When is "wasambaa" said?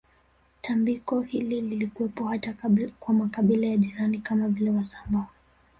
4.71-5.27